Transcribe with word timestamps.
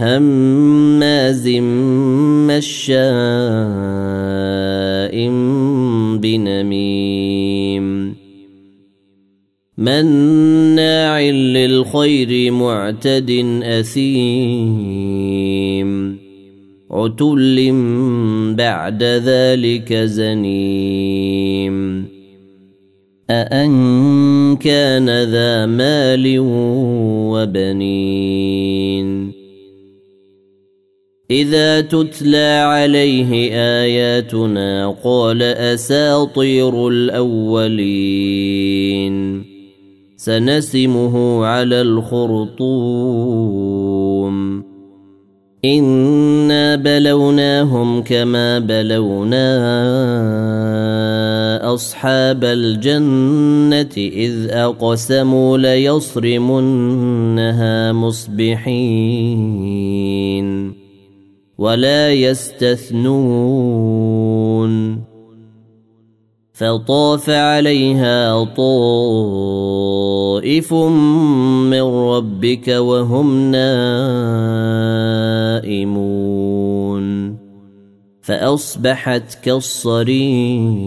هماز 0.00 1.48
مشاء 2.48 2.90
بنميم 6.18 8.14
مناع 9.78 11.20
للخير 11.20 12.52
معتد 12.52 13.60
أثيم 13.62 15.10
عتل 16.90 17.72
بعد 18.56 19.02
ذلك 19.02 19.92
زنيم 19.94 21.76
أأن 23.30 24.56
كان 24.56 25.24
ذا 25.24 25.66
مال 25.66 26.36
وبنين 27.32 28.60
إذا 31.30 31.80
تتلى 31.80 32.62
عليه 32.66 33.52
آياتنا 33.52 34.96
قال 35.04 35.42
أساطير 35.42 36.88
الأولين. 36.88 38.70
سنسمه 40.16 41.46
على 41.46 41.80
الخرطوم. 41.80 43.10
إنا 45.64 46.76
بلوناهم 46.76 48.02
كما 48.02 48.58
بلونا 48.58 49.60
أصحاب 51.74 52.44
الجنة 52.44 53.96
إذ 53.96 54.50
أقسموا 54.50 55.58
ليصرمنها 55.58 56.72
مصبحين. 57.92 58.80
ولا 61.60 62.12
يستثنون. 62.12 63.90
فطاف 66.52 67.30
عليها 67.30 68.44
طائف 68.44 70.74
من 70.74 71.82
ربك 71.82 72.68
وهم 72.68 73.50
نائمون. 73.50 74.20
فأصبحت 78.20 79.44
كالصريم. 79.44 80.80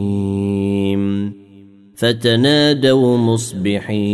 فتنادوا 1.95 3.17
مصبحين. 3.17 4.13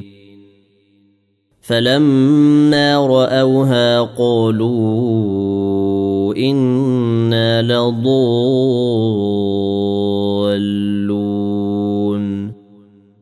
فلما 1.71 3.07
رأوها 3.07 4.01
قالوا 4.01 4.75
إنا 6.35 7.61
لضالون 7.61 8.11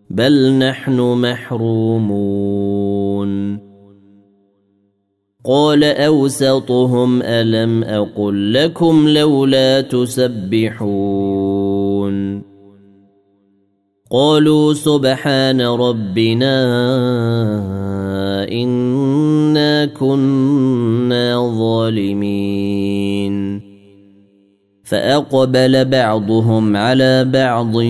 بل 0.10 0.54
نحن 0.54 1.00
محرومون. 1.00 2.40
قال 5.46 5.84
أوسطهم 5.84 7.22
ألم 7.22 7.84
أقل 7.84 8.54
لكم 8.54 9.08
لولا 9.10 9.82
تسبحون؟ 9.82 11.30
قالوا 14.12 14.74
سبحان 14.74 15.62
ربنا 15.62 16.60
انا 18.52 19.86
كنا 19.86 21.54
ظالمين 21.60 23.30
فاقبل 24.84 25.86
بعضهم 25.86 26.78
على 26.78 27.26
بعض 27.26 27.82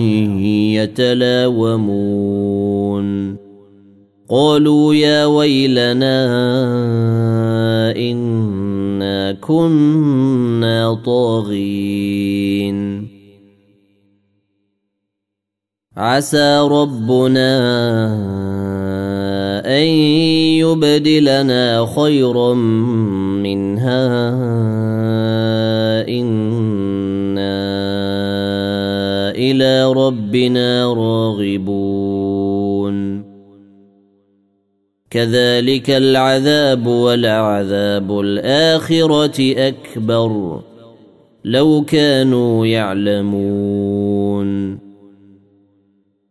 يتلاومون 1.52 2.10
قالوا 4.28 4.94
يا 4.94 5.26
ويلنا 5.26 6.26
انا 7.96 9.32
كنا 9.32 10.94
طاغين 10.94 12.80
عسى 15.96 16.58
ربنا 16.70 17.50
ان 19.70 19.86
يبدلنا 20.58 21.86
خيرا 21.96 22.54
منها 22.54 24.30
أنا 26.08 27.60
إلى 29.30 29.92
ربنا 29.92 30.92
راغبون 30.94 32.50
كذلك 35.10 35.90
العذاب 35.90 36.86
ولعذاب 36.86 38.20
الاخره 38.20 39.54
اكبر 39.68 40.60
لو 41.44 41.84
كانوا 41.88 42.66
يعلمون 42.66 44.10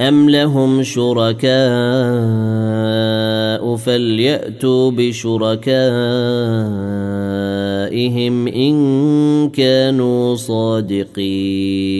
أم 0.00 0.30
لهم 0.30 0.82
شركاء 0.82 1.48
فليأتوا 3.76 4.90
بشركائهم 4.90 5.68
إن 8.48 9.50
كانوا 9.50 10.34
صادقين 10.34 11.98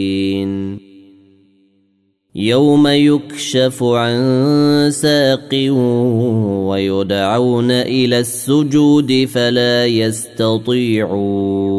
يوم 2.35 2.87
يكشف 2.87 3.83
عن 3.83 4.89
ساق 4.91 5.49
ويدعون 6.69 7.71
إلى 7.71 8.19
السجود 8.19 9.27
فلا 9.33 9.85
يستطيعون 9.85 11.78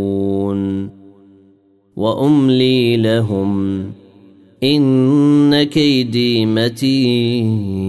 وأملي 2.01 2.97
لهم 2.97 3.83
إن 4.63 5.63
كيدي 5.63 6.45
متين. 6.45 7.81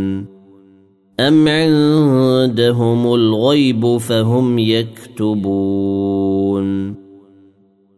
أم 1.20 1.48
عندهم 1.48 3.14
الغيب 3.14 3.96
فهم 3.96 4.58
يكتبون. 4.58 5.84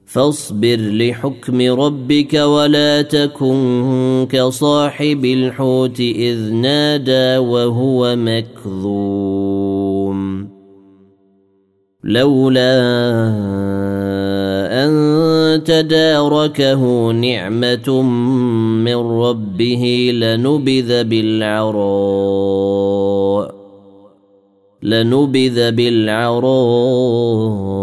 فاصبر 0.07 0.77
لحكم 0.77 1.61
ربك 1.61 2.35
ولا 2.35 3.03
تكن 3.03 4.27
كصاحب 4.31 5.25
الحوت 5.25 6.01
إذ 6.01 6.53
نادى 6.53 7.39
وهو 7.39 8.17
مكذوم 8.17 9.37
لولا 12.05 12.79
أن 14.85 15.65
تداركه 15.65 17.11
نعمة 17.11 18.03
من 18.83 18.97
ربه 18.97 20.11
لنبذ 20.15 21.05
بالعراء 21.05 22.47
لنبذ 24.83 25.71
بالعراء 25.71 27.76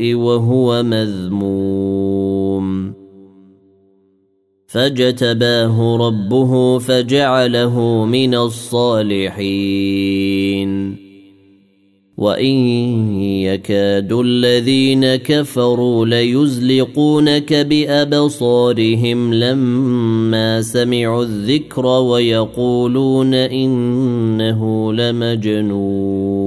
وهو 0.00 0.82
مذموم. 0.82 2.92
فاجتباه 4.66 5.96
ربه 5.96 6.78
فجعله 6.78 8.04
من 8.04 8.34
الصالحين. 8.34 9.76
وإن 12.16 13.20
يكاد 13.20 14.12
الذين 14.12 15.16
كفروا 15.16 16.06
ليزلقونك 16.06 17.52
بأبصارهم 17.52 19.34
لما 19.34 20.62
سمعوا 20.62 21.22
الذكر 21.22 21.86
ويقولون 21.86 23.34
إنه 23.34 24.92
لمجنون. 24.92 26.46